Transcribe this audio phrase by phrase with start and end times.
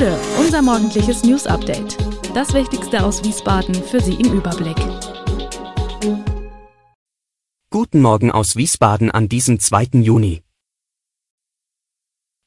[0.00, 1.98] Bude, unser morgendliches News Update.
[2.34, 4.78] Das Wichtigste aus Wiesbaden für Sie im Überblick.
[7.68, 10.00] Guten Morgen aus Wiesbaden an diesem 2.
[10.00, 10.42] Juni.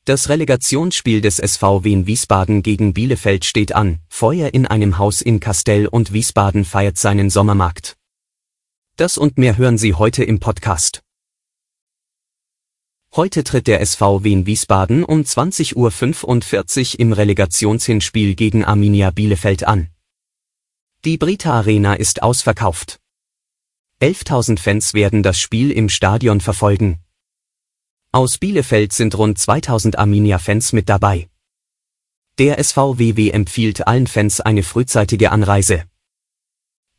[0.05, 3.99] Das Relegationsspiel des SV Wien Wiesbaden gegen Bielefeld steht an.
[4.09, 7.97] Feuer in einem Haus in Kastell und Wiesbaden feiert seinen Sommermarkt.
[8.97, 11.02] Das und mehr hören Sie heute im Podcast.
[13.15, 15.75] Heute tritt der SV Wien Wiesbaden um 20.45
[16.95, 19.89] Uhr im Relegationshinspiel gegen Arminia Bielefeld an.
[21.05, 22.99] Die Brita Arena ist ausverkauft.
[24.01, 27.03] 11.000 Fans werden das Spiel im Stadion verfolgen.
[28.11, 31.29] Aus Bielefeld sind rund 2000 Arminia-Fans mit dabei.
[32.39, 35.83] Der SVWW empfiehlt allen Fans eine frühzeitige Anreise.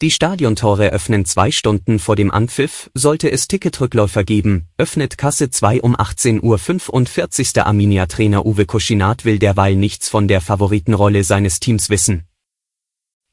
[0.03, 5.83] Die Stadiontore öffnen zwei Stunden vor dem Anpfiff, sollte es Ticketrückläufer geben, öffnet Kasse 2
[5.83, 7.67] um 18.45 Uhr.
[7.67, 12.25] Arminia-Trainer Uwe Koschinat will derweil nichts von der Favoritenrolle seines Teams wissen.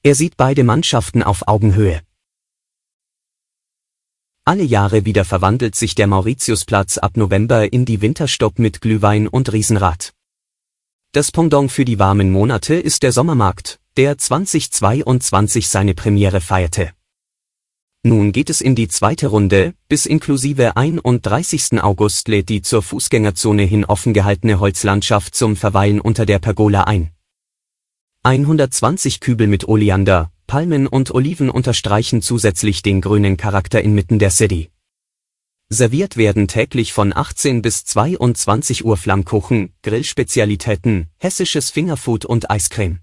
[0.03, 2.03] Er sieht beide Mannschaften auf Augenhöhe.
[4.45, 9.51] Alle Jahre wieder verwandelt sich der Mauritiusplatz ab November in die Winterstopp mit Glühwein und
[9.51, 10.13] Riesenrad.
[11.11, 16.91] Das Pendant für die warmen Monate ist der Sommermarkt, der 2022 seine Premiere feierte.
[18.03, 21.83] Nun geht es in die zweite Runde, bis inklusive 31.
[21.83, 27.11] August lädt die zur Fußgängerzone hin offen gehaltene Holzlandschaft zum Verweilen unter der Pergola ein.
[28.23, 34.69] 120 Kübel mit Oleander, Palmen und Oliven unterstreichen zusätzlich den grünen Charakter inmitten der City.
[35.67, 42.99] Serviert werden täglich von 18 bis 22 Uhr Flammkuchen, Grillspezialitäten, hessisches Fingerfood und Eiscreme.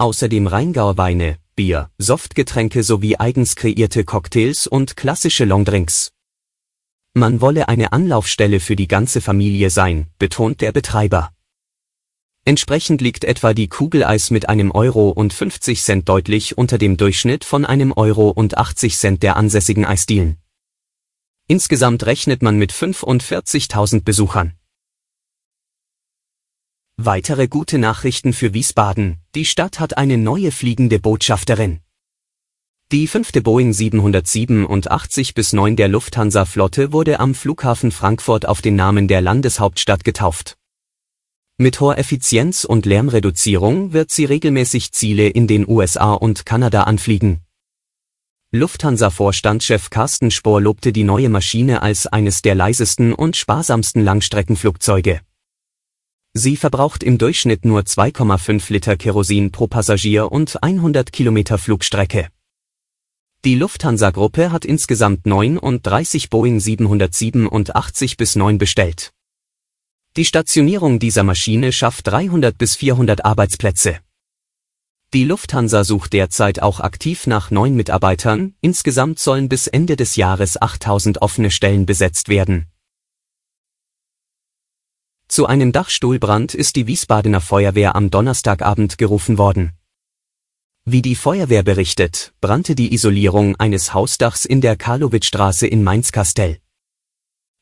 [0.00, 6.12] Außerdem Rheingauer Weine, Bier, Softgetränke sowie eigens kreierte Cocktails und klassische Longdrinks.
[7.14, 11.32] Man wolle eine Anlaufstelle für die ganze Familie sein, betont der Betreiber.
[12.44, 17.44] Entsprechend liegt etwa die Kugeleis mit einem Euro und 50 Cent deutlich unter dem Durchschnitt
[17.44, 20.38] von einem Euro und 80 Cent der ansässigen Eisdielen.
[21.48, 24.52] Insgesamt rechnet man mit 45.000 Besuchern.
[27.00, 29.18] Weitere gute Nachrichten für Wiesbaden.
[29.36, 31.78] Die Stadt hat eine neue fliegende Botschafterin.
[32.90, 39.06] Die fünfte Boeing 787 bis 9 der Lufthansa-Flotte wurde am Flughafen Frankfurt auf den Namen
[39.06, 40.56] der Landeshauptstadt getauft.
[41.56, 47.42] Mit hoher Effizienz und Lärmreduzierung wird sie regelmäßig Ziele in den USA und Kanada anfliegen.
[48.50, 55.20] Lufthansa-Vorstandschef Carsten Spohr lobte die neue Maschine als eines der leisesten und sparsamsten Langstreckenflugzeuge.
[56.38, 62.28] Sie verbraucht im Durchschnitt nur 2,5 Liter Kerosin pro Passagier und 100 Kilometer Flugstrecke.
[63.44, 69.10] Die Lufthansa-Gruppe hat insgesamt 39 Boeing 787 bis 9 bestellt.
[70.16, 73.98] Die Stationierung dieser Maschine schafft 300 bis 400 Arbeitsplätze.
[75.12, 80.62] Die Lufthansa sucht derzeit auch aktiv nach neuen Mitarbeitern, insgesamt sollen bis Ende des Jahres
[80.62, 82.68] 8000 offene Stellen besetzt werden.
[85.28, 89.72] Zu einem Dachstuhlbrand ist die Wiesbadener Feuerwehr am Donnerstagabend gerufen worden.
[90.86, 96.60] Wie die Feuerwehr berichtet, brannte die Isolierung eines Hausdachs in der Karlowitzstraße in Mainz-Kastell.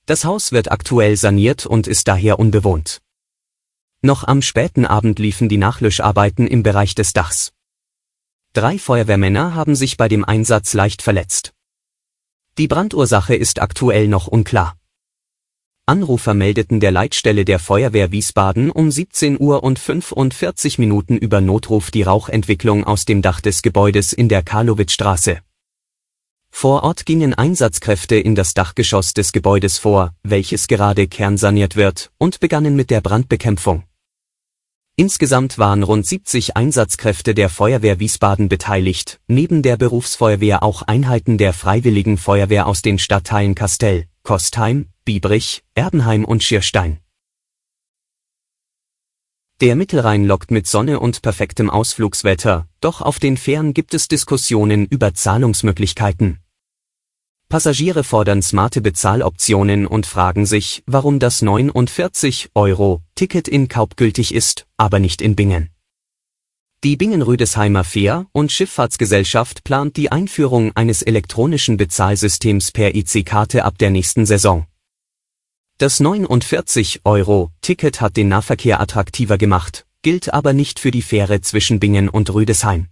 [0.06, 3.03] Das Haus wird aktuell saniert und ist daher unbewohnt.
[4.00, 7.53] Noch am späten Abend liefen die Nachlöscharbeiten im Bereich des Dachs.
[8.53, 11.53] Drei Feuerwehrmänner haben sich bei dem Einsatz leicht verletzt.
[12.59, 14.78] Die Brandursache ist aktuell noch unklar.
[15.88, 21.92] Anrufer meldeten der Leitstelle der Feuerwehr Wiesbaden um 17 Uhr und 45 Minuten über Notruf
[21.92, 25.38] die Rauchentwicklung aus dem Dach des Gebäudes in der Karlowitzstraße.
[26.50, 32.41] Vor Ort gingen Einsatzkräfte in das Dachgeschoss des Gebäudes vor, welches gerade kernsaniert wird, und
[32.41, 33.84] begannen mit der Brandbekämpfung.
[34.97, 41.53] Insgesamt waren rund 70 Einsatzkräfte der Feuerwehr Wiesbaden beteiligt, neben der Berufsfeuerwehr auch Einheiten der
[41.53, 46.98] Freiwilligen Feuerwehr aus den Stadtteilen Kastell, Kostheim, Biebrich, Erbenheim und Schierstein.
[49.60, 54.84] Der Mittelrhein lockt mit Sonne und perfektem Ausflugswetter, doch auf den Fähren gibt es Diskussionen
[54.84, 56.41] über Zahlungsmöglichkeiten.
[57.48, 64.34] Passagiere fordern smarte Bezahloptionen und fragen sich, warum das 49 Euro Ticket in Kaup gültig
[64.34, 65.70] ist, aber nicht in Bingen.
[66.82, 73.91] Die Bingen-Rüdesheimer Fähr- und Schifffahrtsgesellschaft plant die Einführung eines elektronischen Bezahlsystems per IC-Karte ab der
[73.91, 74.66] nächsten Saison.
[75.78, 81.42] Das 49 Euro Ticket hat den Nahverkehr attraktiver gemacht, gilt aber nicht für die Fähre
[81.42, 82.88] zwischen Bingen und Rüdesheim.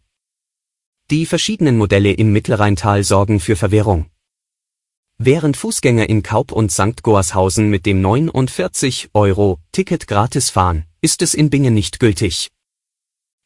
[1.10, 4.10] Die verschiedenen Modelle im Mittelrheintal sorgen für Verwirrung.
[5.16, 7.02] Während Fußgänger in Kaup und St.
[7.02, 12.50] Goarshausen mit dem 49 Euro Ticket gratis fahren, ist es in Bingen nicht gültig.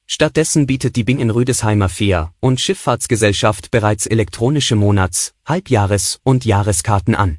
[0.05, 7.38] Stattdessen bietet die Bingen Rüdesheimer Fähr- und Schifffahrtsgesellschaft bereits elektronische Monats-, Halbjahres- und Jahreskarten an.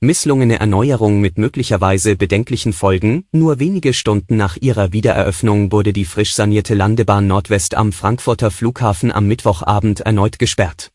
[0.00, 6.34] Misslungene Erneuerung mit möglicherweise bedenklichen Folgen, nur wenige Stunden nach ihrer Wiedereröffnung wurde die frisch
[6.34, 10.90] sanierte Landebahn Nordwest am Frankfurter Flughafen am Mittwochabend erneut gesperrt.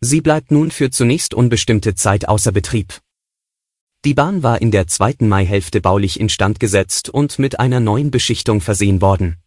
[0.00, 3.00] Sie bleibt nun für zunächst unbestimmte Zeit außer Betrieb.
[4.04, 8.60] Die Bahn war in der zweiten Maihälfte baulich instand gesetzt und mit einer neuen Beschichtung
[8.60, 9.38] versehen worden.